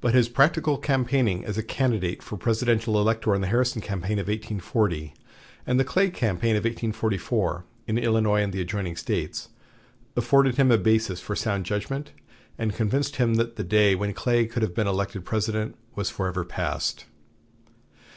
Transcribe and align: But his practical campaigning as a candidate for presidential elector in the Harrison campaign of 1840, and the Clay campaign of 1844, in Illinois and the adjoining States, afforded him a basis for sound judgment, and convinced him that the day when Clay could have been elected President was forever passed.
But 0.00 0.14
his 0.14 0.28
practical 0.28 0.78
campaigning 0.78 1.44
as 1.44 1.58
a 1.58 1.62
candidate 1.64 2.22
for 2.22 2.36
presidential 2.36 3.00
elector 3.00 3.34
in 3.34 3.40
the 3.40 3.48
Harrison 3.48 3.82
campaign 3.82 4.20
of 4.20 4.28
1840, 4.28 5.12
and 5.66 5.80
the 5.80 5.84
Clay 5.84 6.08
campaign 6.08 6.54
of 6.54 6.62
1844, 6.62 7.64
in 7.88 7.98
Illinois 7.98 8.42
and 8.44 8.52
the 8.52 8.60
adjoining 8.60 8.94
States, 8.94 9.48
afforded 10.14 10.54
him 10.54 10.70
a 10.70 10.78
basis 10.78 11.18
for 11.20 11.34
sound 11.34 11.66
judgment, 11.66 12.12
and 12.56 12.76
convinced 12.76 13.16
him 13.16 13.34
that 13.34 13.56
the 13.56 13.64
day 13.64 13.96
when 13.96 14.14
Clay 14.14 14.46
could 14.46 14.62
have 14.62 14.72
been 14.72 14.86
elected 14.86 15.24
President 15.24 15.74
was 15.96 16.08
forever 16.10 16.44
passed. 16.44 17.06